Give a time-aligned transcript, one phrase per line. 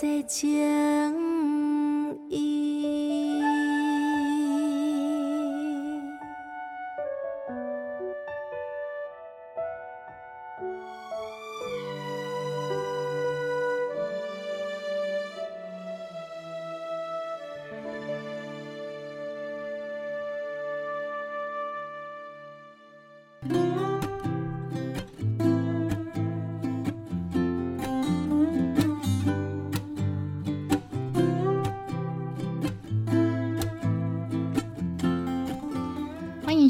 [0.00, 1.37] 再见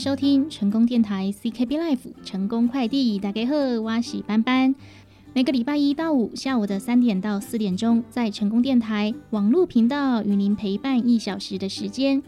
[0.09, 4.75] 收听成功电台 CKB Life 成功快递，大家好，我是班班。
[5.35, 12.23] 每个礼拜一到五下午的三点到四点钟，在成功电台网络频道与您陪伴一小时的时间。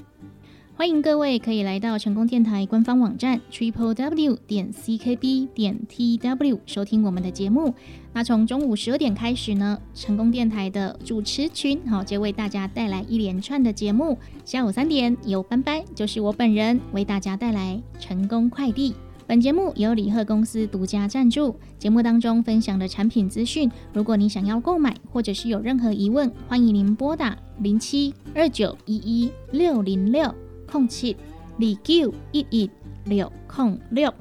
[0.81, 7.75] 欢迎各位可以来到成功电台官方网站 triple w 点 ckb 点 tw 收听我们的节目。
[8.15, 14.17] 那从中午十二点开始呢，成功电台的主持群好就为大家带来一连串的节目。
[14.47, 18.95] 下午三点由班班，就是我本人为大家带来成功快递。
[19.27, 30.35] 本节目由李贺公司独家赞助，节目当中分享的产品资讯，如果你想要购买或者是有任何疑问，欢迎您拨打零七二九一一六零六
[30.71, 31.17] 空七
[31.59, 32.71] 二九一一
[33.05, 34.13] 六空六。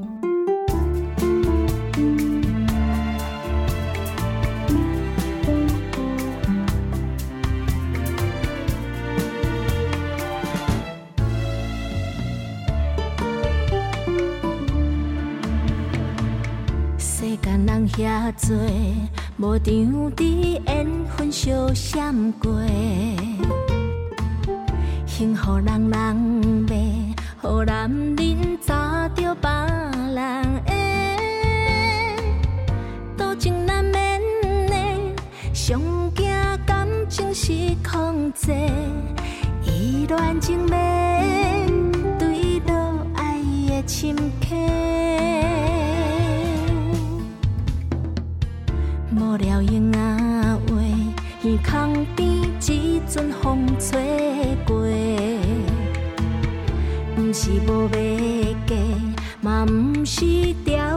[16.97, 18.57] 世间人遐多，
[19.37, 22.51] 无场地缘分相欠过。
[25.19, 26.16] 幸福人人骂，
[27.42, 28.74] 互男人早
[29.10, 29.50] 着别
[30.16, 30.16] 人
[30.63, 30.71] 的，
[33.18, 34.21] 多情难免
[34.69, 34.74] 的，
[35.54, 35.77] 上
[36.16, 36.25] 惊
[36.66, 37.51] 感情是
[37.83, 38.54] 控制，
[39.66, 40.71] 意乱情迷。
[43.86, 44.56] 深刻，
[49.13, 50.75] 无聊用仔话，
[51.44, 52.25] 耳空边
[52.62, 54.00] 一阵风吹
[57.41, 58.75] 是无要嫁，
[59.39, 60.88] 嘛毋是条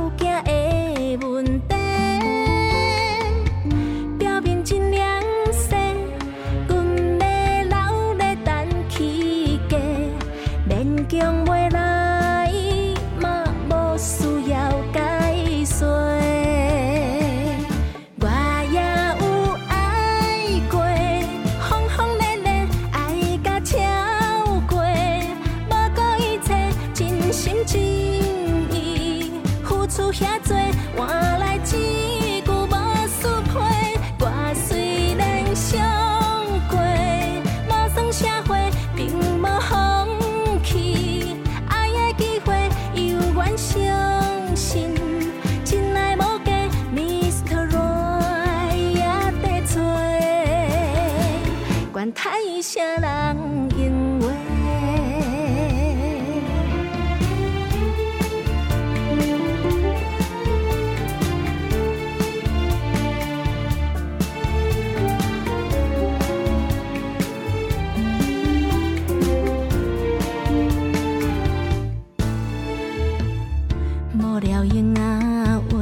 [74.63, 75.77] 无用阿话，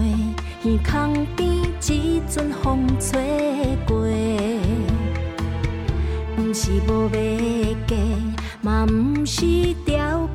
[0.65, 1.47] 耳孔边
[1.83, 3.99] 一阵风吹过，
[6.39, 7.95] 毋是无要嫁，
[8.63, 10.30] 嘛毋是条。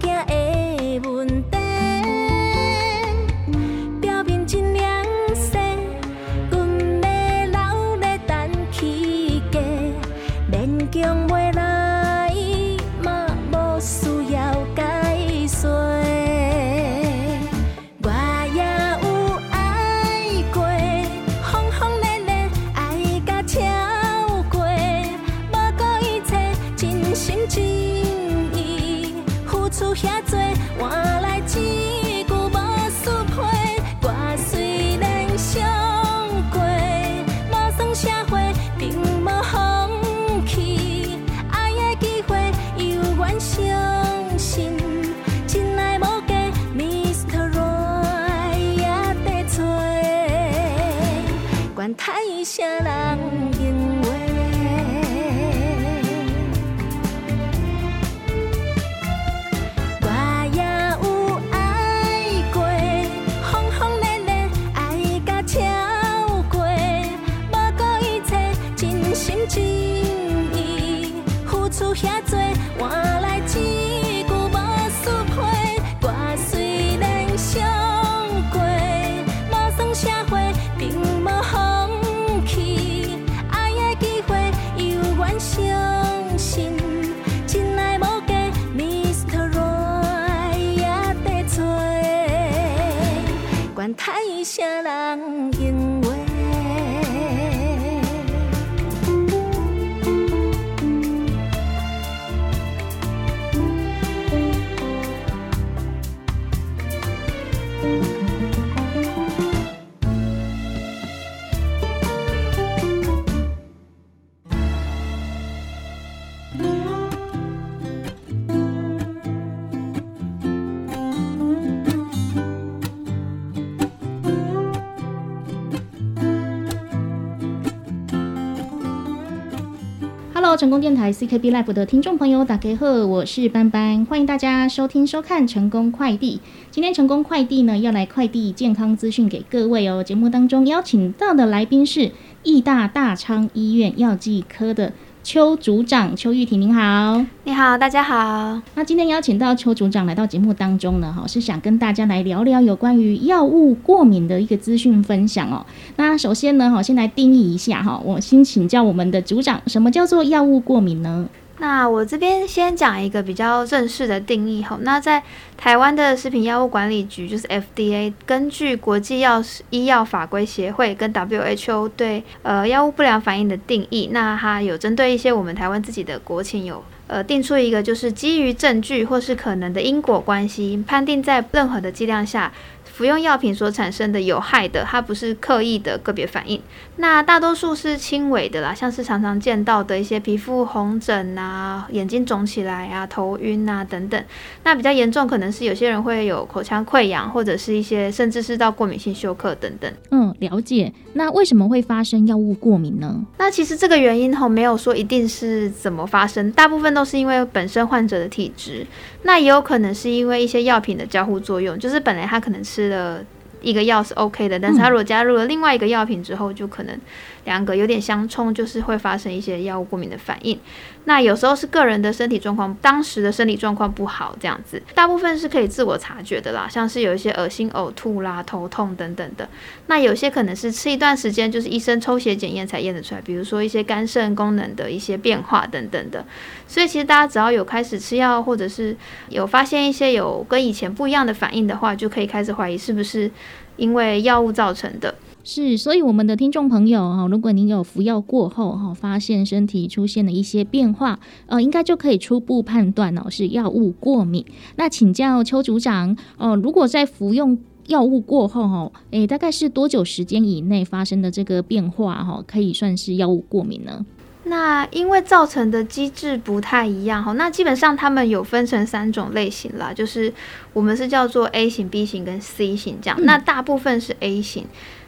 [130.58, 136.40] 成功电台 CKB Life 的听众朋友，打给贺，我是班班，欢迎大家收听收看成功快递。
[136.72, 140.02] 今天成功快递呢要来快递健康资讯给各位哦。
[140.02, 142.12] 节目当中邀请到的来宾是
[142.44, 144.94] 义大大昌医院药剂科的。
[145.26, 148.62] 邱组长邱玉婷，您好，你好，大家好。
[148.76, 155.66] 那今天邀请到邱组长来到节目当中呢，哈，是想跟大家来聊聊有关于药物过敏的一个资讯分享哦。
[155.96, 161.28] 那首先呢，哈，先来定义一下哈，我先请教我们的组长，什么叫做药物过敏呢？
[161.58, 164.78] 那我这边先讲一个比较正式的定义吼。
[164.82, 165.24] 那在
[165.58, 182.52] 台湾的食品药物管理局，就是 FDA，根据国际药医药法规协会跟 WHO 对呃药物不良反应的定义，那它有针对一些我们台湾自己的国情有呃定出一个，就是基于证据或是可能的因果关系，判定在任何的剂量下。
[182.96, 186.62] 服用药品所产生的有害的，它不是刻意的个别反应，
[186.96, 194.24] 那大多数是轻微的啦，像是常常见到的一些皮肤红疹啊、眼睛肿起来啊、头晕啊等等。
[194.64, 199.92] 那比较严重，可能是有些人会有口腔溃疡，或者是一些甚至是到过敏性休克等等。
[200.12, 200.94] 嗯，了解。
[201.16, 203.26] 那为什么会发生药物过敏呢？
[203.38, 208.88] 那其实这个原因吼，没有说一定是怎么发生，大部分都是因为本身患者的体质，
[209.24, 212.85] 那也有可能是因为一些药品的交互作用，就是本来他可能吃。
[212.90, 213.26] 的
[213.66, 216.98] 一个药是 OK 的，但是它如果加入了另外一个药品之后，就可能。
[217.46, 220.60] 两个有点相冲，就是会发生一些药物过敏的反应。
[221.04, 229.48] 那有时候是个人的身体状况，当时的身体状况不好这样子，大部分是可以自我察觉的啦，像是有一些恶心、呕吐啦、头痛等等的。
[229.86, 236.26] 那有些可能是吃一段时间，就是医生抽血检验才验得出来，比如说一些肝肾功能的一些变化等等的。
[236.68, 238.98] 所以其实大家只要有开始吃药，或者是
[239.30, 243.30] 有发现一些有跟以前不一样的反应的话，就可以开始怀疑是不是
[243.78, 245.16] 因为药物造成的。
[245.44, 254.44] 是，所以我们的听众朋友哈，如果您有服药过后哈，发现身体出现了一些变化，呃，应该就可以初步判断哦是药物过敏。
[254.76, 264.04] 那请教邱组长，哦，如果在服用药物过后哈，诶，大概是多久时间以内发生的这个变化哈，可以算是药物过敏呢？
[264.46, 270.32] 那因为造成的机制不太一样哈，那基本上他们有分成三种类型啦，就是
[270.72, 274.66] 我们是叫做 A 型、B 型跟 C 型这样，那大部分是 A 型。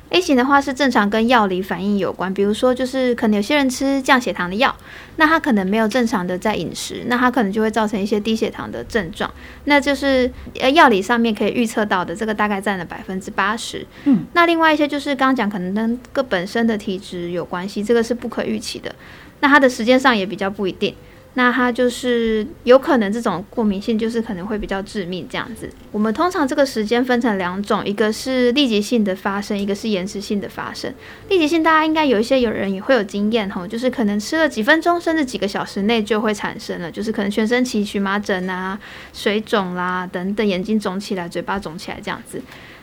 [0.09, 4.73] A 型的话是正常跟药理反应有关，比如说就是可能有些人吃降血糖的药，
[5.17, 9.29] 那他可能没有正常的在饮食，那他可能就会造成一些低血糖的症状，
[9.65, 13.85] 那就是呃药理上面可以预测到的，这个大概占了百分之八十。
[14.05, 18.95] 嗯，那另外一些就是刚刚讲可能跟个本身的体质有关系，这个是不可预期的，
[19.39, 20.93] 那它的时间上也比较不一定。
[21.33, 25.69] 那它就是有可能这种过敏性就是可能会比较致命这样子。
[25.91, 30.91] 我们通常这个时间分成两种，一个是立即性的发生，一个是延迟性的发生。
[31.29, 38.79] 立即性大家应该有一些有人也会有经验吼，就是可能吃了几分钟甚至几个小时内就会产生了，就是可能全身起荨麻疹啊、
[39.13, 42.41] 水肿啦等等，眼睛肿起来、嘴巴肿起来这样子。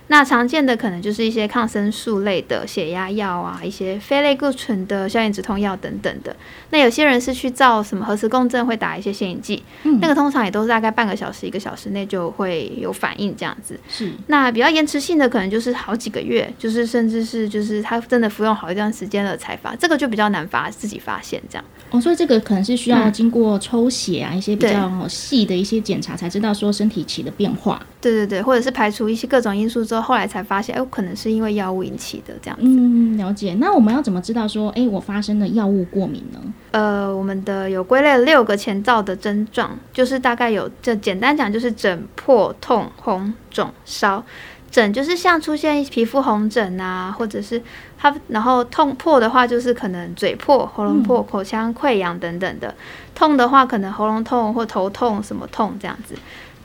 [0.09, 6.35] 那常见的可能就是一些抗生素类的血压药啊，一些非类固醇的消炎止痛药等等的。
[6.71, 9.63] 那有些人是去照什么核磁共振，会打一些显影剂，
[10.01, 13.81] 那个通常也都是大概半个小时、一个小时内就会有反应这样子。
[13.89, 14.13] 是。
[14.27, 21.65] 那比较延迟性的可能就是好几个月，就是甚至是就是他真的服用好一段时间了才发，这个就比较难发自己发现这样。
[21.91, 27.81] 哦，所以这个可能是需要经过抽血啊，一些比较细的一些检查才知道说身体起的变化。
[28.05, 32.67] 对对对，或者是排除一些各种因素之后，后来才发现，哎，可能是因为药物引起的这样子。
[32.67, 33.55] 嗯，了解。
[33.55, 36.39] 那我们要怎么知道说，哎，我发生了药物过敏呢？
[36.73, 44.23] 呃，我们的有归类了六个前兆的症状，就是大概有，这简单讲就是疹、破、痛、红、肿、烧。
[44.71, 47.63] 疹就是像出现皮肤红疹啊，或者是
[47.97, 52.75] 它，然后痛破的话，就是可能嘴破、喉咙破、口腔溃疡等等的。
[53.15, 56.17] 痛的话，可能喉咙痛或头痛什么痛这样子。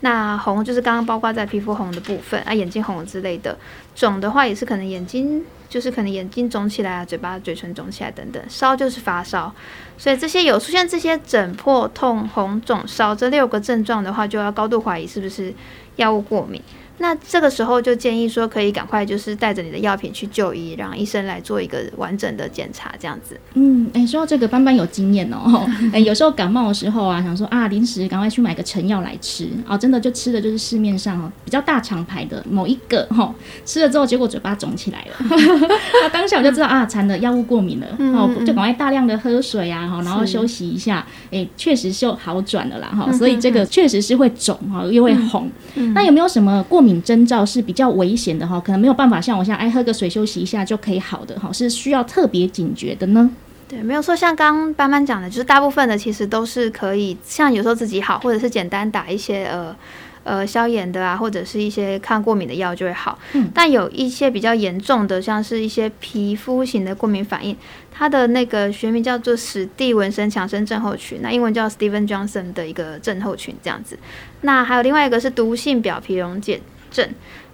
[0.01, 3.58] 那红就是刚刚包括在皮肤红的部分啊，眼睛红之类的。
[3.96, 8.41] 肿的话也是可能眼睛就是可能眼睛肿起来啊，嘴巴、嘴唇肿起来等等。
[8.48, 9.53] 烧就是发烧，
[9.98, 15.53] 所以这些有出现这些疹、破、痛、红、肿、烧这六个症状的话，就要高度怀疑是不是
[15.98, 16.62] 药物过敏。
[17.00, 23.39] 那这个时候就建议说，可以赶快就是带着你的药品去就医，让医生来做一个完整的检查，这样子。
[23.53, 25.65] 嗯，哎，说到这个，班班有经验哦。
[25.94, 33.34] 哎，有时候感冒的时候啊，想说啊，临时赶快去买个成药来吃啊，真的就吃的就是市面上比较大厂牌的某一个哈，
[33.65, 35.15] 吃了之后结果嘴巴肿起来了。
[36.03, 43.10] 那当下我就知道啊，馋的药物过敏了，哦，就赶快大量的喝水啊，哈，然后休息一下，哎，确实就好转了啦，哈。
[43.13, 45.50] 所以这个确实是会肿哈，又会红。
[45.94, 46.88] 那有没有什么过敏？
[47.03, 53.29] 征兆是比较危险的哈，可能没有办法像我像哎喝个水休息一下就可以好的哈，是需要特别警觉的呢。
[53.67, 59.75] 对，没有说像刚刚班班讲的，就是大部分的其实都是可以，像有时候自己好，或者是简单打一些呃
[60.24, 63.19] 呃消炎的啊，或者是一些抗过敏的药就会好。
[63.34, 63.48] 嗯。
[63.53, 67.55] 但有一些比较严重的，像是一些皮肤型的过敏反应，
[67.91, 74.00] 它的那个学名叫做史蒂文森强生症候群，那英文叫 Steven Johnson 的一个症候群这样子。
[74.41, 76.60] 那还有另外一个是毒性表皮溶解。
[76.89, 77.08] 症，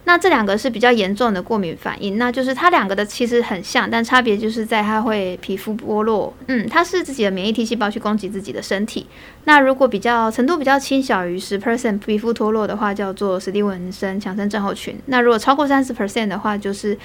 [0.05, 9.07] 那这两个是比较严重的过敏反应，那就是它两个的其实很像，但差别就是在它会皮肤剥落，嗯，它是自己的免疫 T 细胞去攻击自己的身体。
[9.45, 14.95] 那如果比较程度比较轻，小于十 percent 皮肤脱落的话，叫做史蒂文森强生症候群。
[15.07, 16.97] 那如果超过三十 percent 的话，就是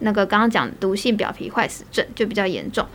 [0.00, 2.86] 那个刚刚讲毒性表皮坏死症，就比较严重。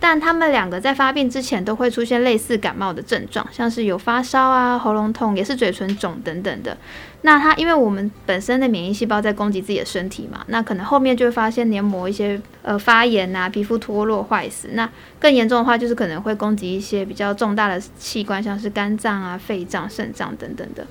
[0.00, 6.76] 但他们两个在发病之前都会出现类似感冒的症状，像是有发烧啊、喉咙痛，也是嘴唇肿等等的。
[7.24, 14.70] 那它因为我们本身的免疫细胞在攻击自己的身体嘛，那可能后面就会发现黏膜一些呃发炎啊、皮肤脱落坏死。
[14.72, 14.88] 那
[15.20, 20.84] 更严重的话，就是可能会攻击一些比较重大的器官，像是肝脏啊、肺脏、肾脏等等的。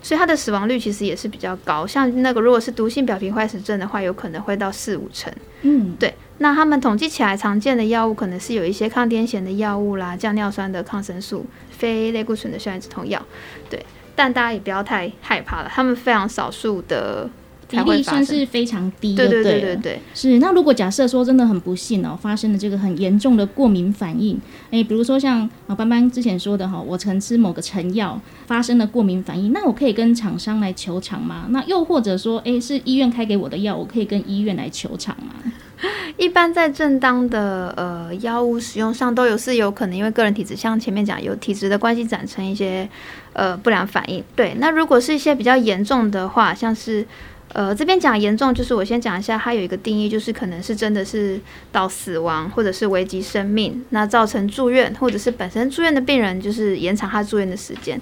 [0.00, 5.32] 所以它的死亡率其实也是比较高，像那个如果是毒性表皮坏死症的话，有可能会到四五成。
[5.62, 6.14] 嗯，对。
[6.38, 13.20] 那他们统计起来常见的药物可能是有一些抗癫痫的药物啦，降尿酸的抗生素，非类固醇的消炎止痛药，
[13.68, 13.84] 对。
[14.14, 17.28] 但大家也不要太害怕了，他们非常少数的。
[17.66, 20.38] 比例算是非常低，对对对对对，是。
[20.38, 24.38] 那如果假设说真的很不幸哦，发生了这个很严重的过敏反应，
[24.70, 31.46] 哎，比如说像啊班班之前说的哈，我曾吃某个成药发生了过敏反应，那我可以跟厂商来求偿吗？
[31.48, 35.32] 那又或者说，哎，是医院开给我的药，我可以跟医院来求偿吗？
[36.16, 42.88] 一般在正当的呃药物使用上都有是有可能，因为个人体质，像前面讲有体质的关系，产生一些
[43.34, 44.24] 呃不良反应。
[44.34, 47.06] 对，那如果是一些比较严重的话，像是。
[47.52, 51.38] 呃，这边讲严重，就是我先讲一下，它有一个定义，就是可能是真的是
[51.70, 58.00] 到死亡，或者是危及生命，那造成住院，或者是本身住院的病人就是延长他住院的时间。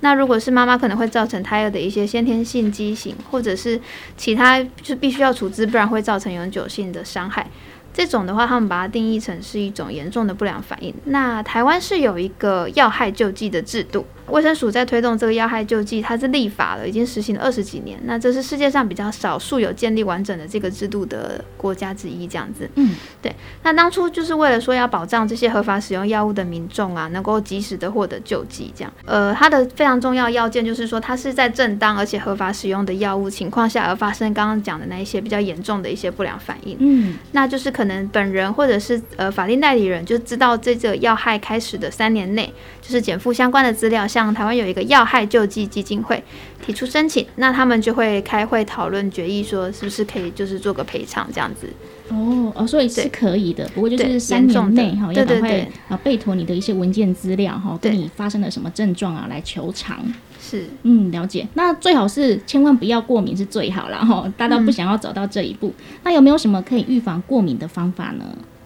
[0.00, 3.78] 那如果是妈妈，可能会造成胎儿的一些先天性畸形，或者是
[4.16, 7.46] 其他就必须要处置，不然会造成永久性的伤害。
[7.92, 10.94] 这种的话，他们把它定义成是一种严重的不良反应。
[11.04, 14.06] 那台湾是有一个药害救济的制度。
[14.28, 17.98] 卫生署在推动这个要害救济，它是立法了，已经实行了二十几年。
[18.04, 22.68] 那这是世界上比较少数有建立完整的这个制度的国家之一，这样子。
[22.76, 23.34] 嗯，对。
[23.62, 28.92] 那当初就是为了说要保障这些合法使用药物的民众啊，能够及时的获得救济，这样。
[29.04, 36.76] 呃，它的非常重要要件就是说，它是在正当而且合法使用的药物情况下而发生刚刚讲的那一些比较严重的一些不良反应。
[36.80, 44.08] 嗯，那就是可能本人或者是呃法定代理人就知道这个要害开始的三年内，就是减负相关的资料。
[44.14, 46.22] 像台湾有一个要害救济基金会
[46.64, 51.68] 提出申请，那他们就会开会讨论决议，说是不是可以就是做个赔偿这样子。
[52.10, 59.98] 哦哦，所以是可以的，不过就是三年内哈要赶快啊备妥你的一些文件资料哈，跟你发生了什么症状啊来求偿。
[60.40, 61.48] 是，嗯，了解。
[61.54, 65.74] 那最好是千万不要过敏是最好了哈，大家不想要走到这一步。
[66.04, 68.24] 那有没有什么可以预防过敏的方法呢？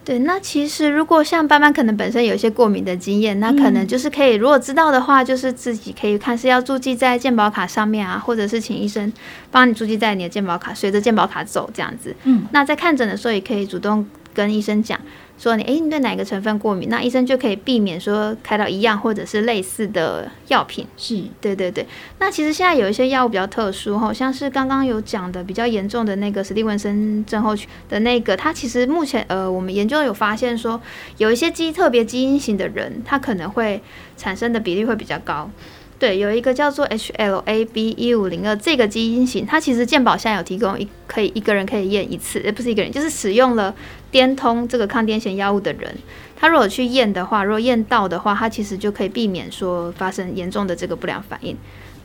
[0.09, 9.13] 对，那其实如果像斑斑可能本身有一些过敏的经验，那可能就是可以，如果知道的话，就是自己可以看是要注记在健保卡上面啊，或者是请医生
[9.51, 12.15] 帮你注记在你的健保卡，随着健保卡走这样子。
[12.23, 14.99] 嗯，那在看诊的时候也可以主动跟医生讲。
[15.39, 16.89] 说你诶，你对哪个成分过敏？
[16.89, 20.85] 那医生就可以避免说开到一样或者是类似的药品。
[20.97, 21.87] 是对对对。
[22.19, 30.79] 那其实现在有一些药物比较特殊哈，像是刚刚有讲的比较严重的那个史蒂文森症候群的那个，它其实目前呃我们研究有发现说，
[31.17, 33.81] 有一些基特别基因型的人，他可能会
[34.17, 35.49] 产生的比例会比较高。
[35.99, 43.75] 对，有一个叫做 HLA-B 一五零二这个基因型，它其实健保现在有提供一可以一个人可以验一次，也不是一个人，就是使用了
[44.09, 45.93] 颠通这个抗癫痫药物的人，
[46.37, 51.57] 他如果去验的话，如果验到的话，他其实就可以避免说发生严重的这个不良反应。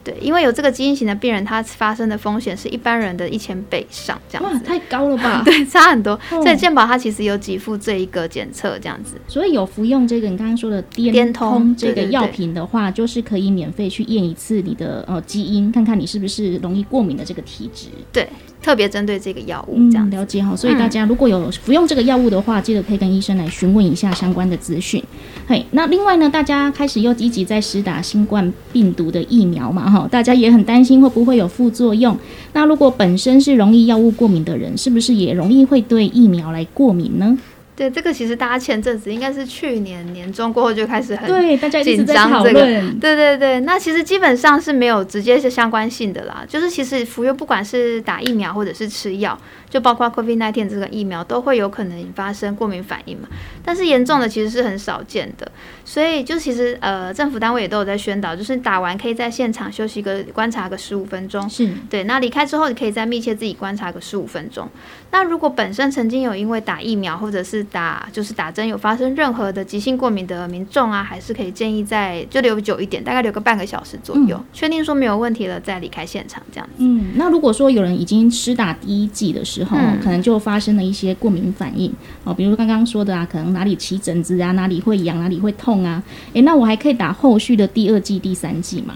[0.05, 4.55] 对，因为有这个基因型的病人，他发生的风险是一般人的一千倍以上，这样子。
[4.55, 5.41] 哇，太高了吧？
[5.43, 6.17] 对，差很多。
[6.29, 9.15] 所以健保它其实有给付这一个检测，这样子。
[9.27, 17.87] 所以有服用这个你刚刚说的颠通这个药品的话，就是可以免费去验一次你的呃基因，看看你是不是容易过敏的这个体质。
[18.13, 18.29] 对。
[18.65, 20.55] 特别针对这个药物，这样了解哈。
[20.55, 25.03] 所以大家如果有服用这个药物的话，记得可以跟医生来询问一下相关的资讯。
[25.45, 32.17] 嘿，那另外呢，大家开始又积极在施打新冠病毒的疫苗嘛哈，大家也很担心会不会有副作用。
[32.53, 37.37] 那如果本身是容易药物过敏的人，是不是也容易会对疫苗来过敏呢？
[37.75, 42.61] 对这个，其实大家前阵子应该是去年年中过后就开始很对大家紧张这个，
[43.01, 43.59] 对对对。
[43.61, 49.37] 那其实基本上是没有直接是相关性的啦，就是其实服用不管是打疫苗或者是吃药。
[49.67, 53.27] 就包括 COVID-19 这个疫苗都会有可能发生过敏反应嘛，
[53.61, 55.51] 但是严重的其实是很少见的，
[55.83, 64.69] 所以就其实呃政府单位也都有在宣导，就是打完可以在现场休息个观察个十五分钟，是对，那离开之后你可以再密切自己观察个十五分钟。
[65.11, 76.73] 那如果本身曾经有因为打疫苗或者是打就是打针有发生任何的急性过敏的民众啊，还是可以建议在就留久一点，大概留个半个小时左右，确定说没有问题了再离开现场这样子。
[76.79, 81.89] 嗯，那如果说有人已经施打第一剂的时候，可能就发生了一些过敏反应
[82.25, 88.95] 哦，比如刚刚说的啊，可能哪里起疹子啊，哪里会痒，哪里会痛啊，诶，那我还可以打后续的第二剂、第三剂吗？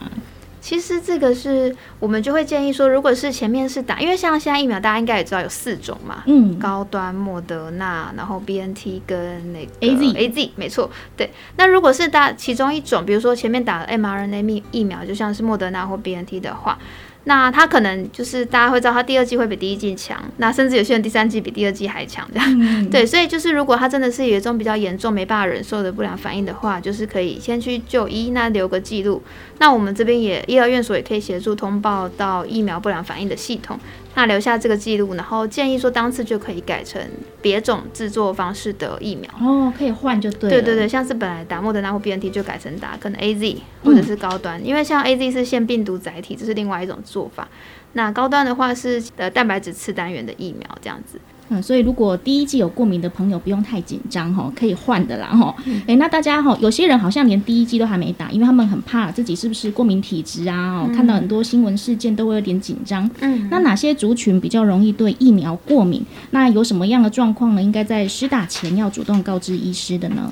[0.69, 11.31] 其实这个是我们就会建议说，如果是前面是打，因为像现在疫苗大家应该也知道有四种嘛，嗯，高端莫德纳，然后 B N T 跟那个 A Z A Z，没错，对。
[11.55, 16.77] 那如果是打其中一种，比如说前面打 m R N A 疫疫苗，就像是莫德纳或 B N T 的话。
[17.25, 22.55] 那他可能就是大家会知道，他第二季会比第一季强，那甚至有些人第三季比第二季还强，这样
[22.89, 29.21] 对，所以就是如果他真的是有一种比较严重没办法忍受的不良反应的话，就是可以先去就医，那留个记录。
[29.59, 33.79] 那我们这边也医疗院所也可以协助通报到疫苗不良反应的系统。
[34.15, 37.01] 那留下这个记录，然后建议说当次就可以改成
[37.41, 40.49] 别种制作方式的疫苗哦，可以换就对。
[40.49, 47.47] 对对对，像是本来打莫德纳或 B N T 就改成打可能 A Z 或者是高端，因为像 A Z 是腺病毒载体，这是另外一种做法。
[47.93, 51.19] 那高端的话是呃蛋白质次单元的疫苗这样子。
[51.49, 55.55] 嗯，所以如果第一季有过敏的朋友不用太紧张哈，可以换的啦哈。
[55.87, 60.81] 哎，那大家哈，有些人好像连第一季都还没打，因为他们很怕自己是不是过敏体质啊。
[60.81, 63.09] 哦，看到很多新闻事件都会有点紧张。
[63.21, 66.05] 嗯，那哪些族群比较容易对疫苗过敏？
[66.31, 67.61] 那有什么样的状况呢？
[67.61, 70.31] 应该在施打前要主动告知医师的呢？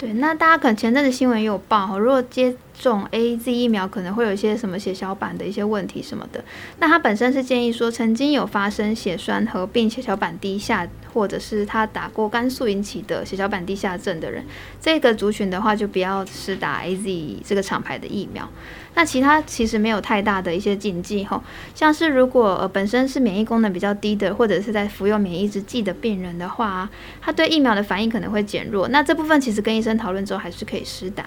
[0.00, 6.42] 对，那大家可能前阵子新闻也有报，如果接种 A Z 疫苗可能会有一些什么血小板的一些问题什么的。
[6.78, 14.42] 那他本身是建议说，曾经有发生血栓合并血小板低下，或者是他打过肝素引起的血小板低下症的人，
[14.80, 18.48] 这个族群的话就不要施打 A Z 这个厂牌的疫苗。
[18.94, 21.42] 那其他其实没有太大的一些禁忌吼，
[21.74, 28.88] 像是如果呃本身是免疫功能比较低的，或者是在服用免疫制剂的病人的话，他对疫苗的反应可能会减弱。
[28.88, 31.24] 那这部分其实跟医生讨论之后还是可以施打。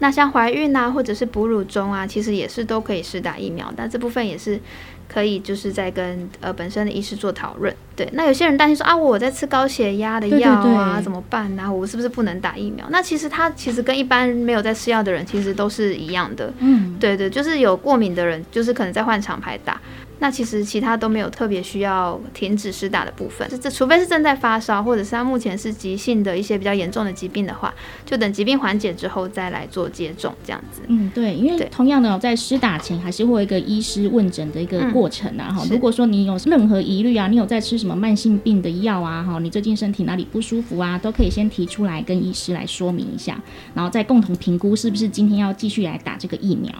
[0.00, 3.72] 那像怀孕啊，或者是哺乳中啊，其实也是都可以施打疫苗。
[3.76, 4.58] 但这部分也是
[5.06, 7.74] 可以就是在跟呃本身的医师做讨论。
[7.94, 11.72] 对，那有些人担心说啊，我在吃高血压的药啊，怎么办呢？
[11.72, 12.86] 我是不是不能打疫苗？
[12.90, 16.52] 那其实他其实跟一般没有在吃药的人其实都是一样的。
[16.58, 19.80] 嗯，对对，就是有过敏的人，就是可能在换厂牌打。
[20.20, 30.82] 那其实其他都没有特别需要停止施打的部分，这这除非是正在发烧，或者是他目前是急性的一些比较严重的疾病的话，就等疾病缓解之后再来做接种这样子。
[30.88, 35.50] 嗯，对，因为同样的在施打前还是会有一个医师问诊的一个过程啊。
[35.52, 43.40] 哈，如果说你有任何疑虑啊，你有在吃什么慢性病的药啊，哈，你最近身体哪里不舒服啊，都可以先提出来跟医师来说明一下，
[43.72, 46.70] 然后再共同评估是不是今天要继续来打这个疫苗。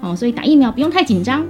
[0.00, 1.44] 哦，所以打疫苗不用太紧张。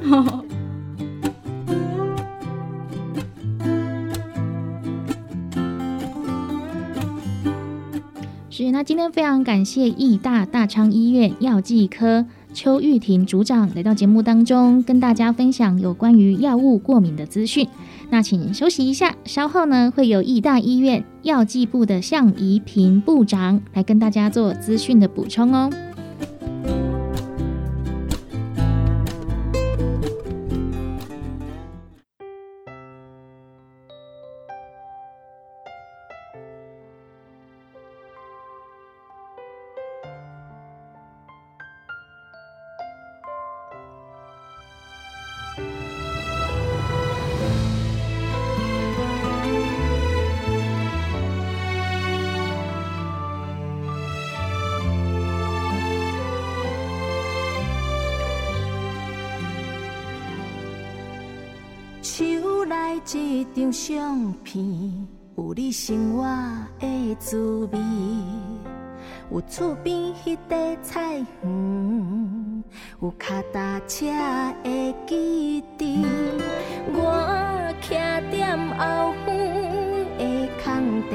[8.70, 17.66] 那今天非常感谢义大大昌医院药剂科邱玉婷组长来到节目当中，跟大家分享有关于药物过敏的资讯。
[18.10, 25.70] 那请休息一下，稍后呢会有义大医院药剂部的向怡平部长来跟大家做资讯的补充哦。
[63.72, 64.64] 相片，
[65.36, 66.24] 有你生活
[66.80, 67.78] 的滋味，
[69.30, 72.64] 有厝边迄块菜园，
[73.02, 74.06] 有脚踏车
[74.64, 76.04] 的基地。
[76.92, 77.90] 我徛
[78.30, 79.28] 在后园
[80.18, 80.20] 的
[80.64, 81.14] 空地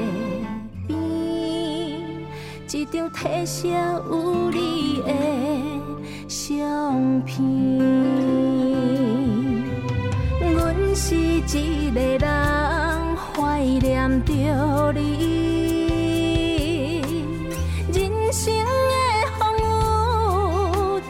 [0.86, 0.92] 边，
[2.70, 8.63] 一张褪色有你的相片。
[10.96, 14.32] 是一个人怀念着
[14.92, 15.00] 你，
[17.92, 19.62] 人生的风雨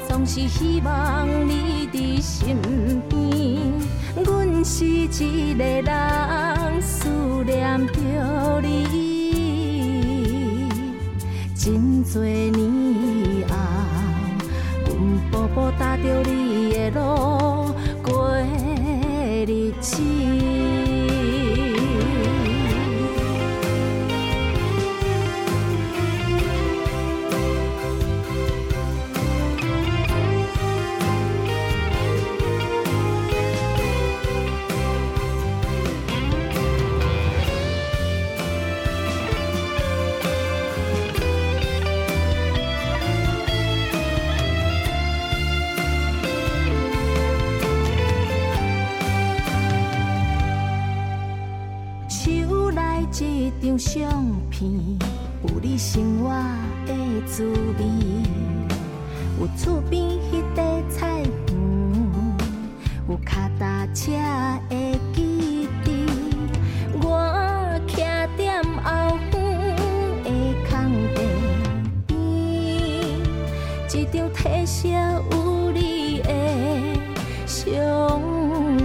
[0.08, 2.56] 总是希望你伫身
[3.10, 3.14] 边。
[4.24, 7.10] 阮是一个人思
[7.44, 7.92] 念着
[8.62, 10.66] 你，
[11.54, 12.54] 真多年
[13.48, 13.54] 后，
[14.86, 14.96] 阮
[15.30, 17.33] 步步踏着你的路。
[19.84, 20.43] 日
[57.36, 57.82] 滋味，
[59.40, 61.26] 有厝边迄块菜园，
[63.08, 64.12] 有脚踏车
[64.68, 64.72] 的
[65.12, 66.06] 基地。
[67.02, 67.02] 我
[67.88, 67.92] 徛
[68.38, 69.34] 踮后园
[70.22, 70.30] 的
[70.70, 70.72] 空
[71.16, 71.18] 地
[72.06, 72.14] 边，
[73.90, 74.88] 一张褪色
[75.32, 75.34] 有
[75.72, 76.30] 你的
[77.48, 77.66] 相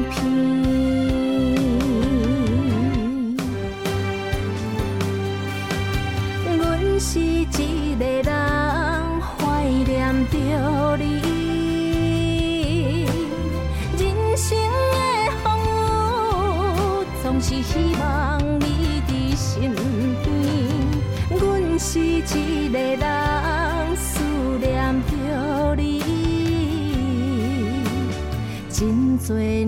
[0.09, 0.17] 片。
[6.57, 8.38] 阮是一个人
[29.29, 29.58] 真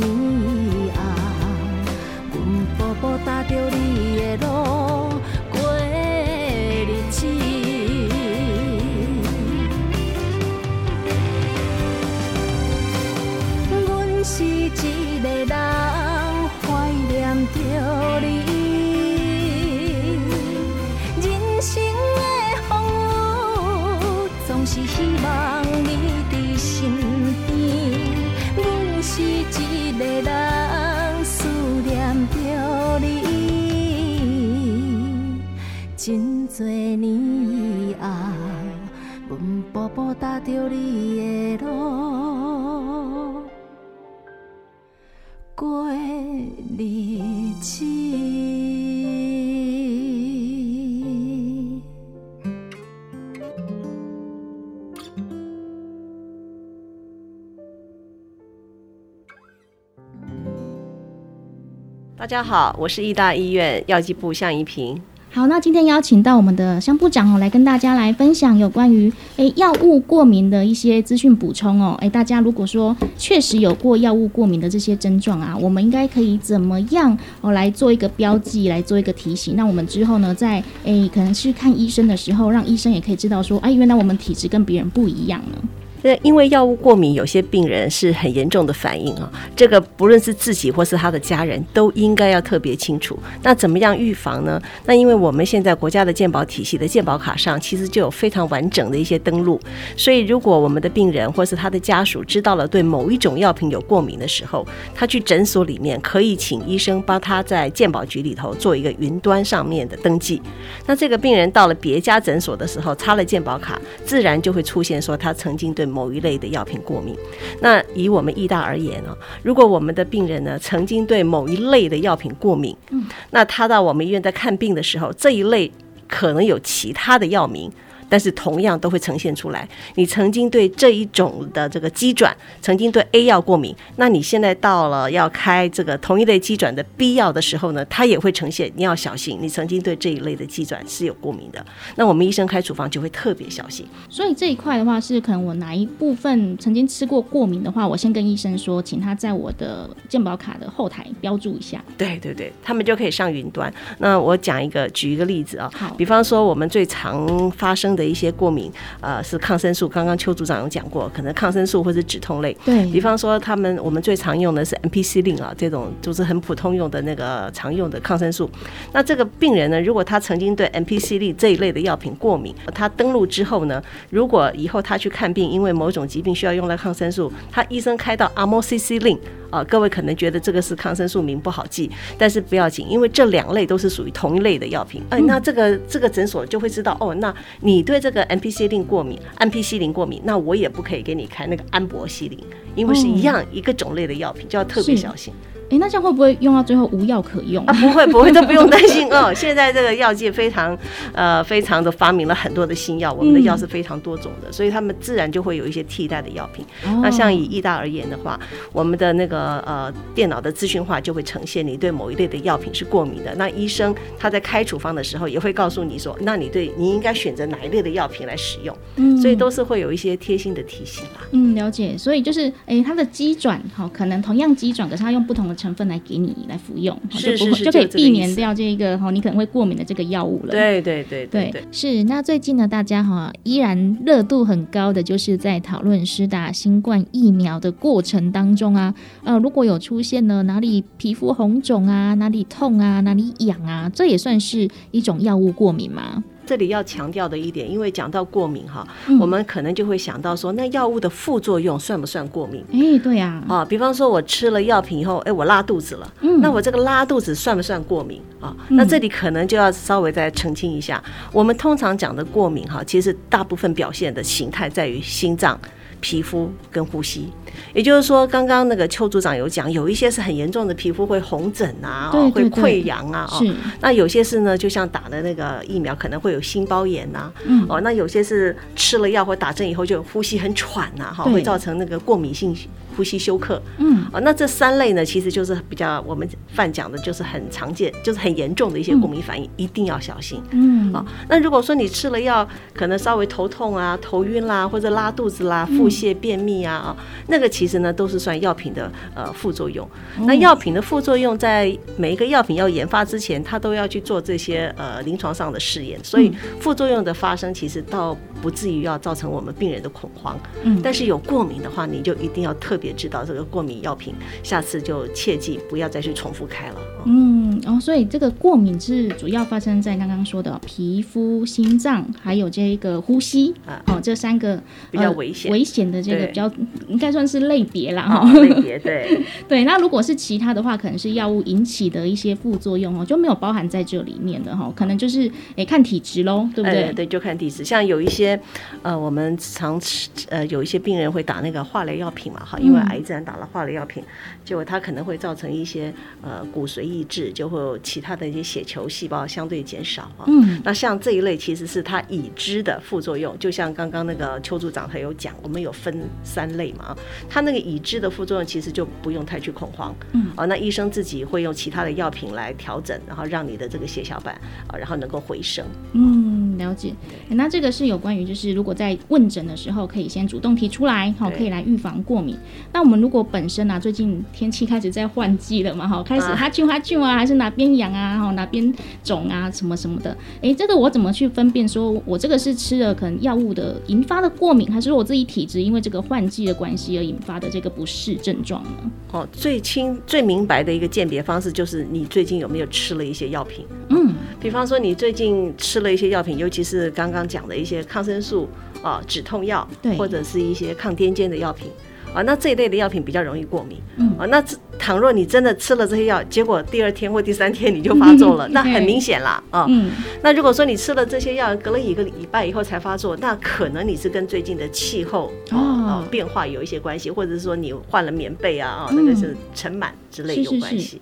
[62.32, 64.98] 大家好，我是义大医院药剂部向怡平。
[65.32, 71.98] 好，那今天邀请到我们的向部长哦，来跟大家来分享有关于诶药物过敏的一些资讯补充哦。
[72.00, 79.58] 诶，大家如果说确实有过药物过敏的这些症状啊，我们应该可以怎么样哦来做一个标记，来做一个提醒？
[79.58, 85.58] 那我们之后呢，在诶可能去看医生的时候，让医生也可以知道说，哎，原来我们体质跟别人不一样呢。
[86.04, 93.18] 那因为药物过敏，有些病人是很严重的反应啊，这个不论是自己或是他的家人，都应该要特别清楚。
[93.44, 94.62] 那怎么样预防呢？
[94.86, 99.60] 那因为我们现在国家的健保体系的健保卡上，其实就有非常完整的一些登录，
[99.96, 110.42] 所以如果我们的病人或是他的家属知道了对某一种药品有过敏的时候，他去诊所里面可以请医生帮他在健保局里头做一个云端上面的登记。
[110.88, 117.16] 那这个病人到了别家诊所的时候，插了健保卡，自然就会出现说他曾经对某一类的药品过敏。
[117.60, 125.72] 那以我们医大而言呢，如果我们的病人呢曾经对某一类的药品过敏，嗯，那他到我们医院在看病的时候，这一类
[126.08, 127.72] 可能有其他的药名。
[128.12, 129.66] 但是同样都会呈现出来。
[129.96, 138.70] 你曾经对这一种的这个鸡转，曾经对 A 药过敏，那你现在到了要开这个同一类鸡转的 B 药的时候呢，它也会呈现。
[138.76, 143.86] 你要小心，你曾经对这一类的鸡转是有过敏的，那我们医生开处方就会特别小心。
[144.10, 151.82] 所以这一块的话，是可能我哪一部分曾经吃过过敏的话，我先跟医生说，请他在我的健保卡的后台标注一下。
[151.98, 153.74] 对对对，他们就可以上云端。
[154.00, 159.88] 那我讲一个，举一个例子啊，好比方说我们最常发生的一些过敏，呃，是抗生素。
[159.88, 162.56] 刚刚邱组长有讲过，可能抗生素或是止痛类。
[162.66, 168.50] 对比方说，他们我们最常用的是 MPC 令啊，这种就是很普通用的那个常用的抗生素。
[168.94, 179.18] 那这个病人呢，如果他曾经对 MPC 令这一类的药品过敏，他登录之后呢，如果以后他去看病，因为某种疾病需要用到抗生素，他医生开到 amoxicillin
[179.50, 185.02] 啊，各位可能觉得这个是抗生素名不好记，但是不要紧，因为这两类都是属于同一类的药品。
[185.10, 192.40] 哎、那这个这个诊所就会知道哦，那你对这个 MPC 令过敏，，MPC 零过敏，那我也不可以给你开那个安博西林，
[192.76, 195.34] 因为是一样一个种类的药品，就要特别小心。
[195.72, 197.66] 诶，那这样会不会用到最后无药可用？
[197.66, 199.34] 啊，不会不会，都不用担心哦。
[199.34, 200.78] 现在这个药界非常
[201.14, 206.66] 呃非常的发明了很多的新药，我们的药是非常多种的，所以他们自然就会有一些替代的药品。
[206.86, 208.40] 哦那像以益大而言的话，
[208.74, 221.22] 我们的那个呃电脑的资讯化就会呈现你对某一类的药品是过敏的，那医生他在开处方的时候也会告诉你说，那你对你应该选择哪一类的药品来使用，嗯所以都是会有一些贴心的提醒啦。
[221.32, 221.98] 嗯，了解。
[221.98, 230.52] 所以就是，诶，它的机转，好、可能同样机转，可是它用不同的成分来给你来服用，好是就不会就可以避免掉这个哈，你可能会过敏的这个药物了。
[230.52, 232.04] 对对对对对，是。
[232.06, 238.94] 那最近呢，大家哈依然热度很高的，就是在讨论施打新冠疫苗的过程当中啊，
[239.24, 246.24] 呃，如果有出现呢哪里皮肤红肿啊，哪里痛啊，哪里痒啊，这也算是一种药物过敏吗？
[246.52, 252.62] 这里要强调的一点，因为讲到过敏哈，嗯我们可能就会想到说，那药物的副作用算不算过敏？
[252.74, 258.54] 哎，对呀、啊，比方说我吃了药品以后，哎，我拉肚子了，嗯那我这个拉肚子算不算过敏啊？
[258.68, 265.58] 那这里可能就要稍微再澄清一下，我们通常讲的过敏哈，其实大部分表现的形态在于心脏。
[266.02, 267.32] 皮肤跟呼吸，
[267.74, 272.50] 也就是说，刚刚那个邱组长有讲，有一些是很严重的皮肤会红疹啊，哦会对对。
[272.50, 273.38] 对溃疡啊，哦。
[273.38, 277.66] 是，那有些是呢，就像打的那个疫苗，可能会有心包炎呐、嗯。
[277.70, 281.36] 哦，那有些是吃了药或打针以后就呼吸很喘呐、哈，对。
[281.36, 282.54] 会造成那个过敏性
[282.96, 283.62] 呼吸休克。
[283.78, 290.42] 嗯，啊，那这三类呢，其实就是比较我们泛讲的，就是很常见，就是很严重的一些过敏反应，一定要小心。
[290.52, 299.88] 嗯，啊、那如果说你吃了药，可能稍微头痛啊、头晕啦，或者拉肚子啦、腹泻、便秘啊，啊、那个其实呢都是算药品的呃副作用。
[300.20, 310.40] 那药品的副作用，在每一个药品要研发之前，它都要去做这些呃临床上的试验，所以副作用的发生其实倒不至于要造成我们病人的恐慌。
[310.64, 316.76] 嗯但是有过敏的话，你就一定要特别知道这个过敏药品，下次就切记不要再去重复开了。
[316.76, 326.52] 哦嗯，哦，所以这个过敏是主要发生在刚刚说的皮肤、心脏，还有这个呼吸，啊哦，这三个比较呃危险危险的这个比较
[326.88, 329.22] 应该算是类别啦，哈、哦，类别对。
[329.48, 336.84] 对，那如果是其他的话，可能是药物引起的一些副作用哦，就没有包含在这里面的哈、可能就是诶看体质喽，对不对？
[336.84, 337.64] 哎对，就看体质。
[337.64, 338.40] 像有一些，
[338.84, 344.04] 呃，我们常吃，呃，有一些病人会打那个化疗药品嘛，哈，因为嗯癌症打了化疗药品，
[344.44, 350.26] 结果它可能会造成一些呃骨髓抑制，就会有其他的一些血球细胞相对减少啊。
[350.28, 356.98] 嗯，那像这一类其实是它已知的副作用，就像刚刚那个邱组长他有讲，我们有分三类嘛，啊，
[357.30, 364.36] 它那个已知的副作用其实就不用太去恐慌，嗯，啊，那医生自己会用其他的药品来调整，然后让你的这个血小板
[364.68, 365.66] 啊，然后能够回升。
[365.94, 366.94] 嗯，了解。
[367.30, 372.38] 那这个是有关于，就是如果在问诊的时候，可以先主动提出来，好，可以来预防过敏。
[372.74, 380.16] 那我们如果本身啊，最近天气开始在换季了嘛，哈，开始啊哈啾哈啾啊，还是哪边痒啊，哈，哪边肿啊，什么什么的。
[380.42, 388.92] 诶，这个我怎么去分辨，说我这个是吃了可能药物的引发的过敏，还是说我自己体质因为这个换季的关系而引发的这个不适症状呢？
[389.12, 393.66] 哦，最清最明白的一个鉴别方式就是你最近有没有吃了一些药品。
[393.90, 398.48] 嗯，比方说你最近吃了一些药品，尤其是刚刚讲的一些抗生素
[398.82, 401.68] 啊、止痛药对，或者是一些抗癫痫的药品
[402.14, 403.78] 啊，那这一类的药品比较容易过敏。
[403.98, 404.44] 嗯啊，那
[404.78, 409.66] 倘若你真的吃了这些药，结果第二天或第三天你就发作了， 那很明显啦啊。
[409.70, 421.00] 嗯，那如果说你吃了这些药，隔了一个礼拜以后才发作，那可能你是跟最近的气候哦哦变化有一些关系，或者是说你换了棉被啊，啊、那个是尘螨之类有关系。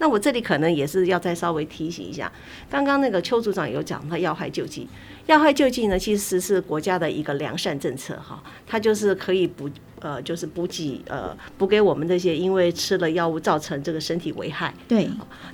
[0.00, 2.32] 那我这里可能也是要再稍微提醒一下，
[2.70, 4.88] 刚刚那个邱组长有讲到要害救济，
[5.26, 9.68] 要害救济呢其实是国家的一个良善政策哈，它就是可以补
[10.00, 15.08] 呃就是补给呃补给我们这些因为吃了药物造成这个身体危害，对，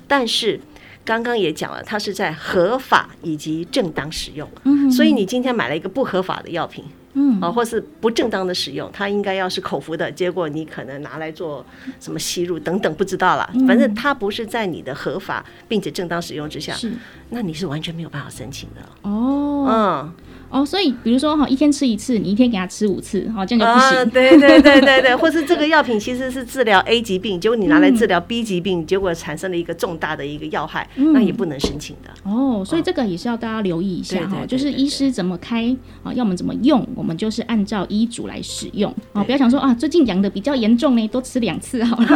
[0.06, 0.60] 但是
[1.04, 6.84] 刚刚也讲了，它是在合法以及正当使用，嗯所以你今天买了一个不合法的药品。
[7.18, 11.64] 嗯啊，或是不正当的使用，它应该要是口服的，结果你可能拿来做
[11.98, 13.50] 什么吸入等等，不知道啦。
[13.54, 16.92] 嗯反正它不是在你的合法并且正当使用之下，是
[17.30, 18.82] 那你是完全没有办法申请的。
[19.02, 19.66] 哦。
[19.68, 20.12] 嗯，
[20.56, 23.98] 哦，所以比如说哈，一天吃一次，你一天给他吃五次，好，这样就不行。
[23.98, 32.10] 啊，对对对对对，或是这个药品其实是治疗 A 疾病，结果你拿来治疗 B 疾病，结果产生了一个重大的一个药害，嗯那也不能申请的。
[32.22, 42.06] 哦，所以这个也是要大家留意一下哈，就是对医师怎么开啊，要么怎么用，我们就是按照医嘱来使用哦，不要想说啊，最近痒的比较严重呢，多吃两次好了，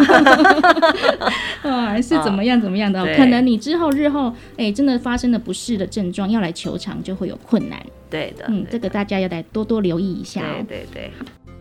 [1.62, 7.78] 啊，还是怎么样怎么样的可能你之后日后哎真的发生了不适的症状，要来求偿就会有困难。
[8.10, 10.64] 对的，嗯，这个大家要来多多留意一下对哦。
[10.68, 11.10] 对对。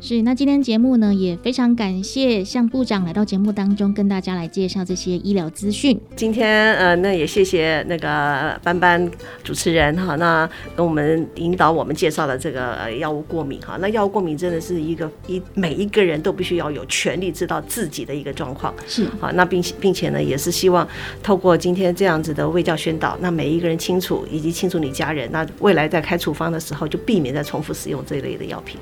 [0.02, 6.00] 是，那今天节目呢也非常感谢向部长来到节目当中，跟大家来介绍这些医疗资讯。
[6.16, 9.12] 今天呃，那也谢谢那个班班
[9.44, 13.78] 主持人哈，那跟我们引导我们介绍了这个呃药物过敏哈。
[13.82, 18.74] 那药物过敏真的是一个一每一个人都必须要有权利知道自己的一个状况。
[18.88, 20.88] 是，好，那并且并且呢，也是希望
[21.22, 28.80] 透过今天这样子的卫教宣导，那每一个人清楚，以及清楚你家人，那未来在开处方的时候，就避免再重复使用这一类的药品。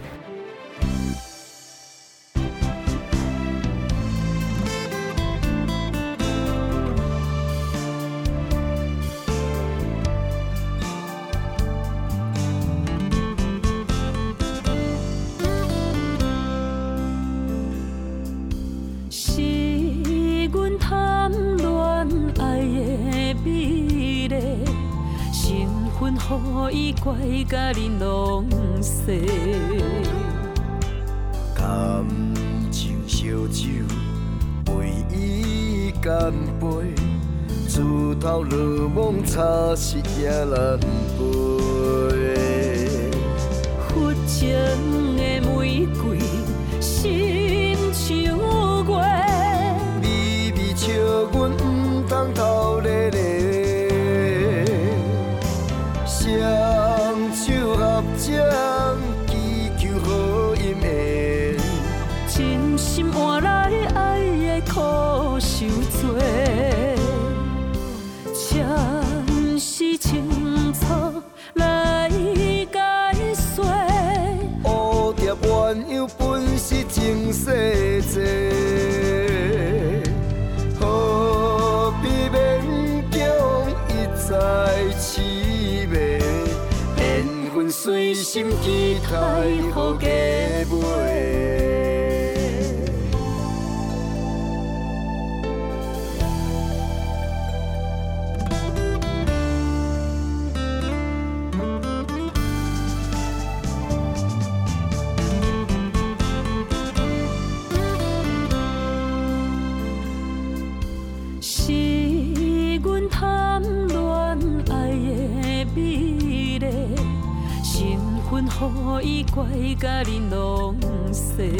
[118.70, 119.46] 份予伊怪
[119.80, 120.76] 甲恁拢
[121.12, 121.52] 细。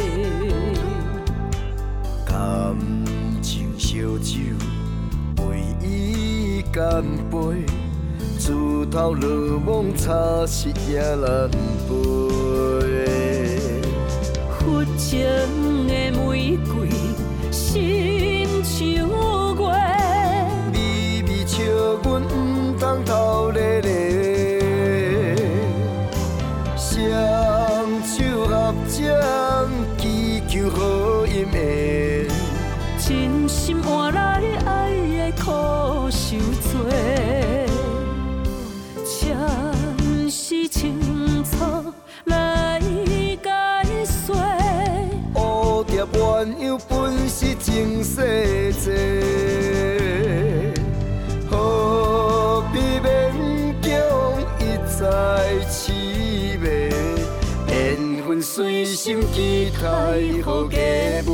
[2.26, 2.76] 感
[3.42, 4.40] 情烧酒，
[5.46, 7.66] 为伊干杯，
[8.38, 8.52] 自
[8.92, 11.50] 头落梦，差是也难
[11.88, 11.96] 背。
[14.60, 15.20] 佛情
[15.88, 16.90] 的玫瑰，
[47.78, 48.90] 情世债，
[51.48, 53.06] 何必勉
[53.84, 53.88] 强
[54.60, 54.62] 一
[54.98, 55.00] 再
[55.70, 55.78] 痴
[56.58, 56.66] 迷？
[57.70, 59.86] 缘分随心期待，
[60.44, 60.76] 好加
[61.22, 61.30] 倍。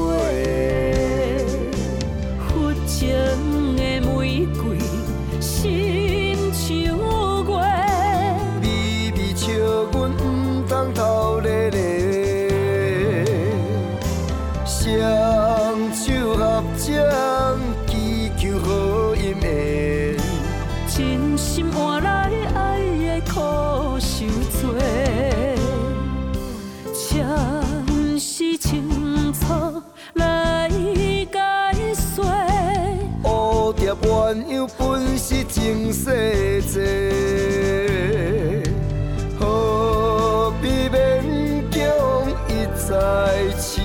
[33.83, 36.79] 蝴蝶鸳鸯本是情世债，
[39.37, 40.95] 何必勉
[41.69, 41.81] 强
[42.47, 42.51] 一
[42.87, 42.87] 再
[43.59, 43.81] 痴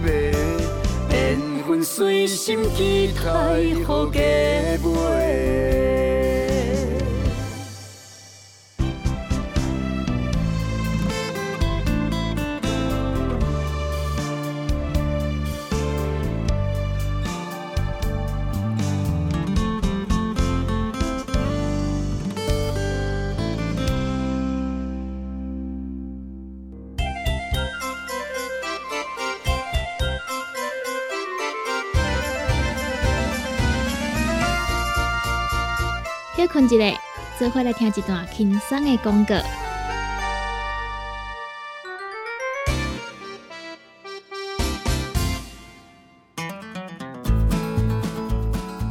[0.00, 0.08] 迷？
[1.10, 1.14] 缘
[1.68, 5.95] 分随心期待，好加倍。
[36.56, 36.98] 困一下，
[37.38, 39.34] 做伙来听一段轻松的广告。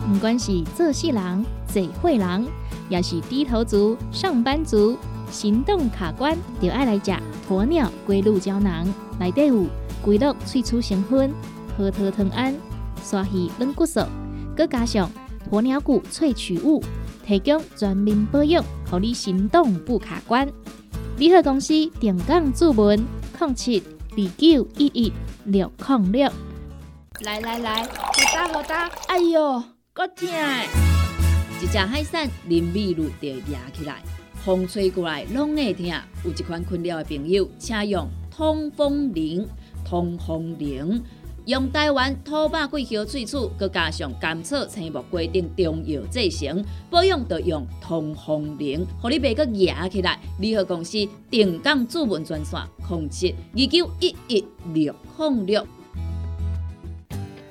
[0.08, 2.46] 不管是做事人、做会人，
[2.88, 4.96] 也是低头族、上班族，
[5.32, 8.86] 行动卡关，就爱来食鸵鸟龟鹿胶囊。
[9.20, 9.66] 内底有
[10.04, 11.34] 龟鹿萃取成分、
[11.76, 12.54] 核桃藤胺、
[13.02, 14.02] 鲨鱼软骨素，
[14.56, 15.10] 佮加上
[15.50, 16.84] 鸵鸟骨萃取物。
[17.26, 20.48] 提供全面保养，让你行动不卡关。
[21.18, 23.04] 联合公司定岗注文：
[23.40, 25.14] 零七二九一一
[25.46, 26.32] 六零六。
[27.22, 27.90] 来来来，好
[28.34, 29.64] 打好打，哎哟，
[29.94, 30.28] 够痛！
[31.62, 34.04] 一只海扇淋米露就压起来，
[34.44, 35.86] 风吹过来拢会痛。
[36.24, 39.48] 有一款困扰的朋友，请用通风铃。
[39.88, 41.00] 通风铃
[41.46, 50.20] 用台湾土白桂花萃取，佮加上甘草、青木规定中药制成，保养要用通风灵，互你袂佮压起来。
[50.40, 54.44] 联合公司定岗主文专线：零七二九一一
[54.74, 55.68] 六零六。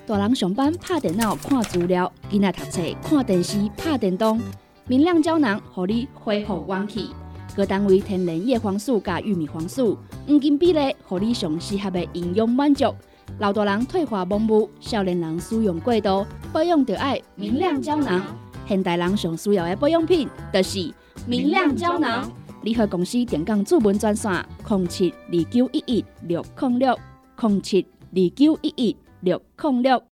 [0.04, 4.40] 大人上班拍电脑看资料，囡仔读册看电视拍电动，
[4.88, 7.10] 明亮胶囊互你恢复元气。
[7.54, 12.92] 各单位天然叶黄素加玉米黄素，黄金比例，互你上适合的营养满足。
[13.38, 18.22] 老大人退化盲目，少年人使用过度，保养就要明亮胶囊。
[18.66, 20.92] 现代人上需要的保养品，就是
[21.26, 22.30] 明亮胶囊。
[22.62, 24.32] 联合公司电讲主文专线：
[24.68, 26.98] 零七二九一一六零六
[27.40, 28.96] 零七二九一一。
[29.20, 30.02] 六控六，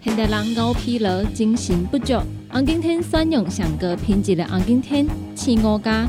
[0.00, 2.14] 现代人熬疲劳、精神不足。
[2.50, 6.08] 红景天选用上高品质的红景天青乌加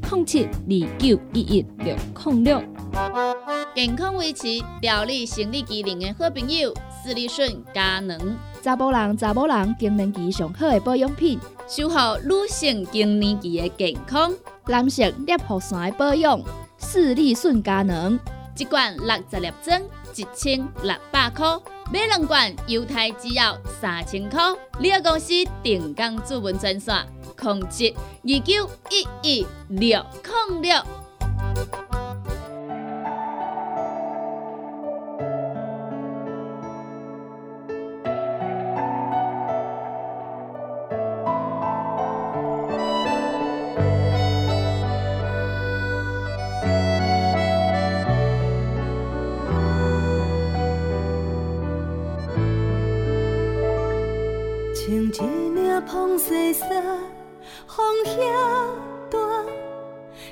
[0.11, 1.95] 零七二九一一六
[2.25, 2.61] 零六，
[3.73, 8.37] 健康维持、调理生理机能的好朋友——斯利顺佳能。
[8.61, 11.95] 查甫人、查甫人更年期上好的保养品，守护
[12.25, 14.33] 女性更年期的健康。
[14.67, 16.41] 男性尿酸的保养，
[16.77, 18.19] 斯利顺佳能。
[18.57, 19.81] 一罐六十粒装，
[20.15, 21.57] 一千六百块；
[21.91, 24.41] 买两罐，犹太只要三千块。
[24.79, 25.33] 你个公司
[25.63, 26.95] 定岗主文专线。
[27.41, 27.91] 控制
[28.23, 30.75] 二九一一六控六。
[55.21, 56.67] 一领蓬西衫。
[57.67, 58.09] 风遐
[59.09, 59.17] 大，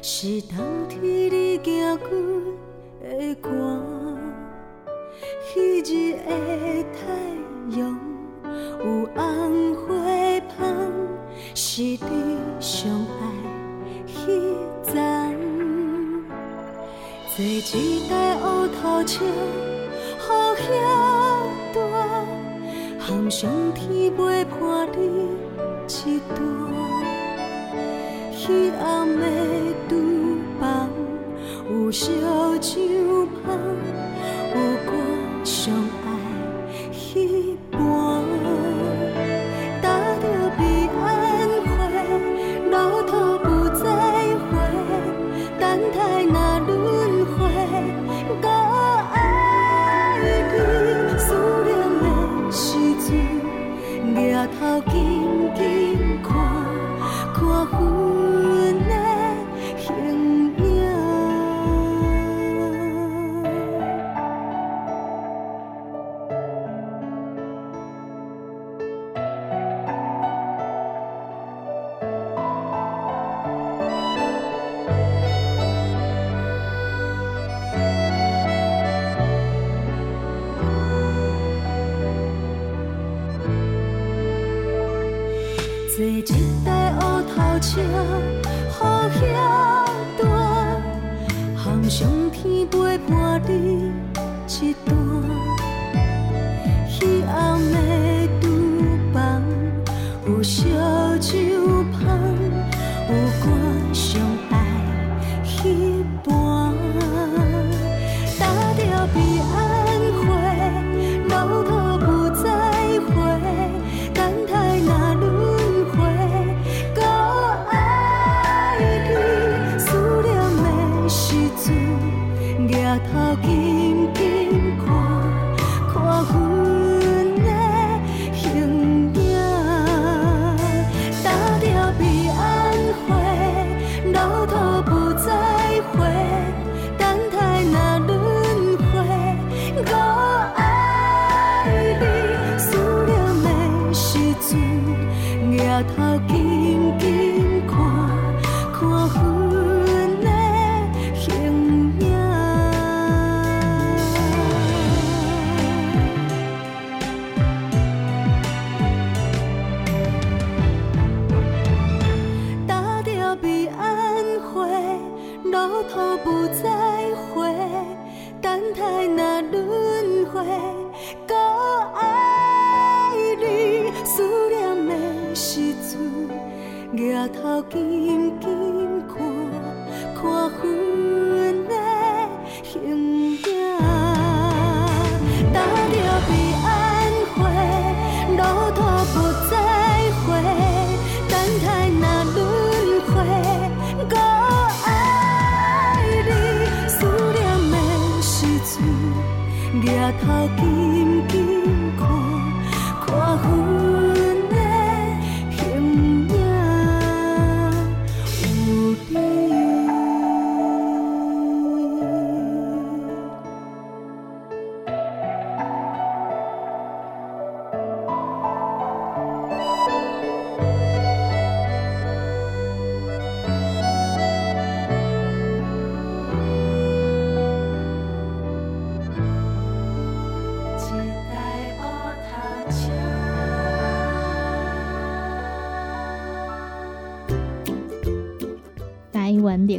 [0.02, 2.10] 是冬天你行过
[3.02, 3.50] 的寒。
[5.54, 6.30] 彼日的
[6.94, 7.00] 太
[7.78, 7.80] 阳
[8.80, 8.86] 有
[9.16, 9.88] 红花
[10.58, 10.60] 香，
[11.56, 11.98] 是你
[12.60, 13.22] 上爱
[14.06, 14.12] 彼
[14.84, 14.94] 站。
[17.36, 19.24] 坐一台乌头车，
[20.20, 20.68] 雨遐，
[23.30, 25.38] 上天陪伴你
[25.88, 26.40] 一段。
[28.50, 29.22] 彼暗的
[29.88, 29.92] 厨
[30.60, 30.90] 房，
[31.70, 32.10] 有烧
[32.58, 32.72] 酒
[33.46, 33.48] 香，
[34.56, 34.58] 有
[34.90, 34.90] 歌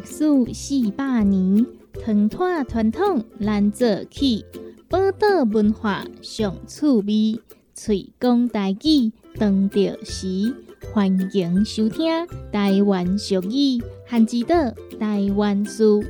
[0.00, 4.42] 历史四百年，传统传统咱做起，
[4.88, 7.38] 宝岛文化上趣味，
[7.76, 10.54] 推广台语当着时。
[10.94, 14.54] 欢迎收听台湾俗语汉之岛
[14.98, 16.02] 台湾书。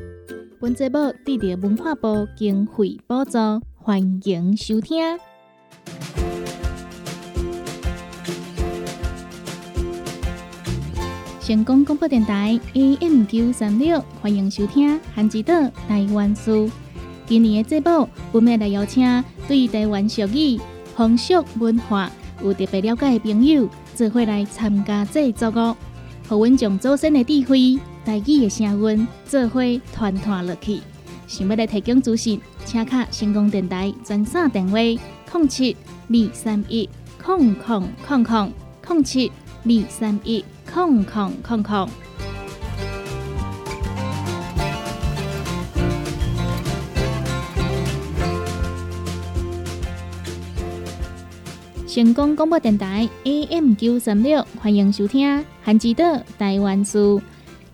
[0.61, 3.38] 本节目得到文化部经费补助，
[3.74, 5.18] 欢迎收听。
[11.51, 15.53] 成功广播电台 AM 九三六，欢迎收听《韩之岛
[15.88, 16.68] 台湾书》。
[17.26, 20.61] 今年的节目，我们来邀请对台湾俗语、
[20.94, 22.09] 风俗文化
[22.40, 25.76] 有特别了解的朋友，做伙来参加制作哦。
[26.28, 29.61] 互阮从祖先的智慧、台语的声音，做伙
[29.92, 30.78] 团团落去。
[31.26, 35.76] 想要来提供资讯，请卡成功电台专线电话：零七
[36.09, 36.88] 二三一
[37.20, 38.53] 空空空空
[38.86, 39.32] 零七
[39.64, 41.89] 二三一空空空空。
[51.89, 55.29] 成功广播电台 AM 九三六，欢迎收听
[55.64, 56.05] 《韩之岛
[56.39, 57.21] 台湾书》。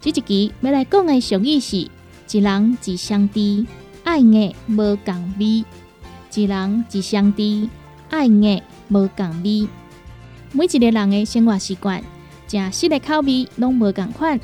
[0.00, 3.66] 这一集要来讲的俗语是：一人一相知，
[4.04, 5.64] 爱的无共味；
[6.34, 7.68] 一人一相知，
[8.08, 9.68] 爱的无共味。
[10.52, 12.02] 每一个人的生活习惯、
[12.46, 14.38] 食食的口味拢无共款。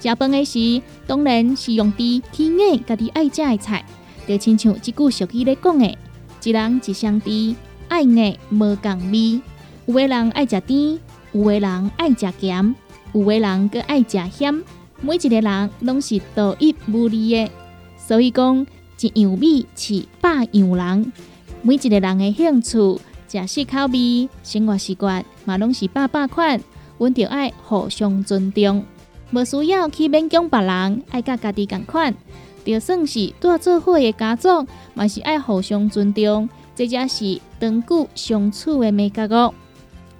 [0.00, 1.98] 食饭的时，当然是用猪
[2.32, 3.84] 去咬家己爱食的菜，
[4.26, 5.96] 就亲像即句俗语咧讲的：
[6.42, 7.54] 一人一相知。
[7.88, 9.40] 爱的无共味，
[9.84, 10.98] 有的人爱食甜，
[11.32, 12.74] 有的人爱食咸，
[13.12, 14.62] 有的人搁爱食咸。
[15.02, 17.50] 每一个人拢是独一无二的，
[17.98, 18.66] 所以讲
[18.98, 21.12] 一样米饲百样人。
[21.60, 26.58] 每一个人的兴趣、食食口味、生活习惯嘛，拢是百百款。
[27.02, 28.84] 阮着爱互相尊重，
[29.32, 32.14] 无需要去勉强别人，爱甲家己共款。
[32.64, 36.48] 就算是住做伙的家族，嘛是爱互相尊重。
[36.76, 39.52] 这才是长久相处的美感哦。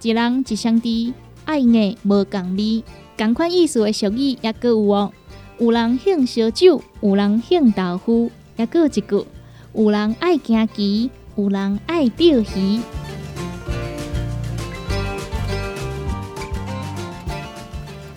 [0.02, 1.14] 一人一相知，
[1.44, 2.82] 爱的无共味。
[3.16, 5.12] 共款意思的俗语也各有哦。
[5.60, 9.24] 有人兴烧酒，有人兴豆腐，也各一句。
[9.72, 12.80] 有人爱行棋，有人爱钓鱼。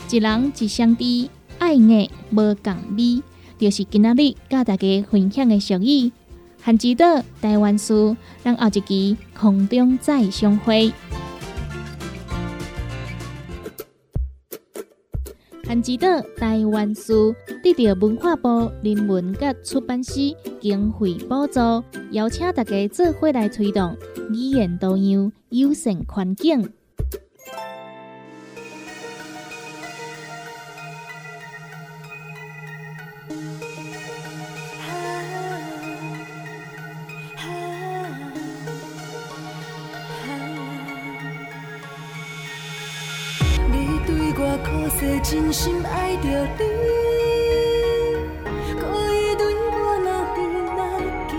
[0.08, 3.24] 一人一相知，爱爱无共味，
[3.58, 6.12] 就是今仔日甲大家分享的俗语。
[6.62, 7.06] 汉之岛
[7.42, 10.94] 台湾书，让后一期空中再相会。
[15.66, 17.34] 汉之岛台湾书
[17.64, 20.14] 得到文化部人文甲出版社
[20.62, 23.98] 经费补助，邀请大家做伙来推动
[24.30, 26.72] 语言多样、友善环境。
[44.86, 46.30] 我可惜真心爱着
[46.60, 46.64] 你，
[48.80, 48.82] 可
[49.16, 50.08] 伊对我若
[50.38, 50.40] 远
[50.78, 50.80] 若
[51.28, 51.34] 近，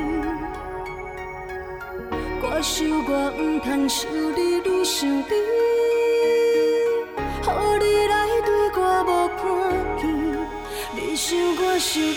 [2.42, 5.22] 我想我毋通想你愈想你，
[7.46, 9.40] 予你来对我无看
[10.00, 10.02] 见，
[10.96, 12.14] 你想我想你，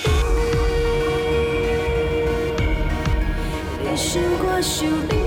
[3.84, 4.10] 你想
[4.42, 4.80] 我想。
[5.10, 5.19] 你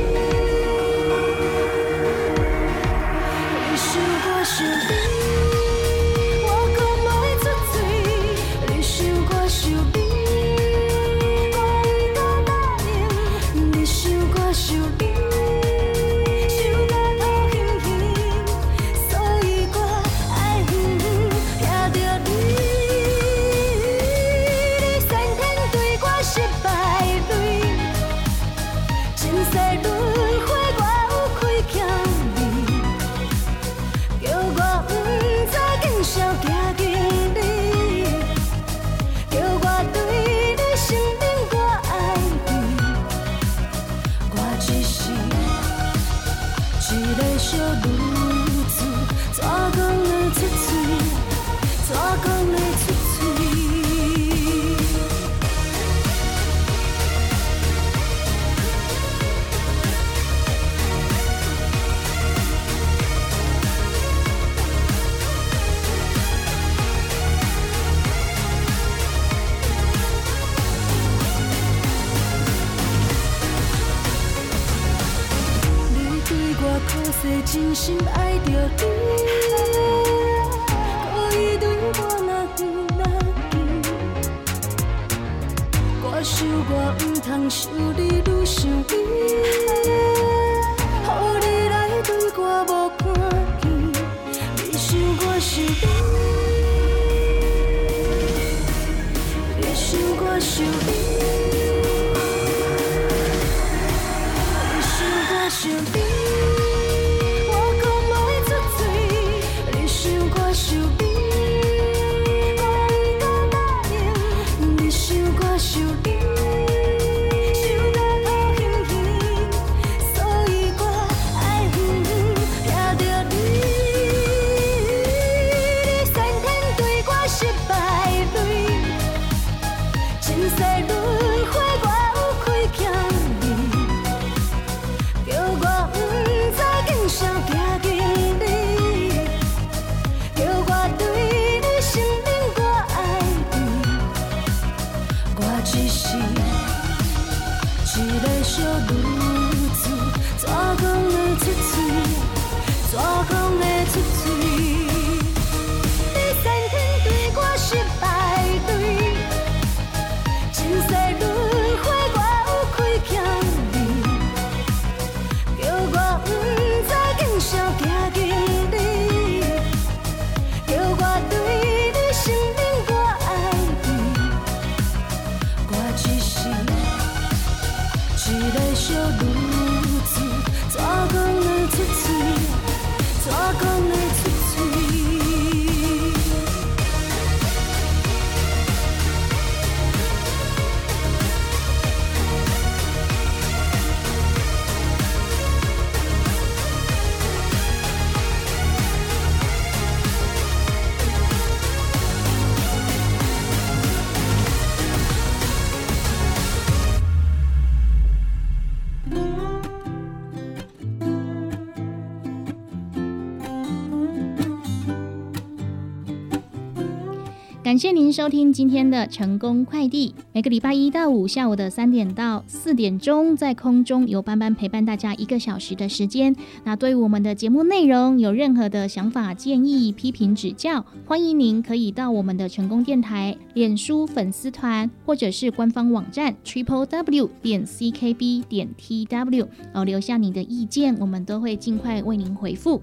[217.73, 220.15] 感谢您收听今天的成功快递。
[220.35, 226.37] 每个礼拜一到五下午的三点到四点钟，在空中由班班陪伴大家一个小时的时间。
[226.65, 242.83] 那对我们的节目内容有任何的想法、建议、批评、指教，欢迎您可以到我们的成功电台脸书粉丝团或者是官方网站 triple w 点 ckb 点 tw 哦，留下你的意见，我们都会尽快为您回复。